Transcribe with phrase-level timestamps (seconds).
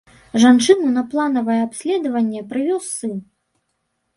[0.43, 3.17] Жанчыну на планавае абследаванне прывёз сын.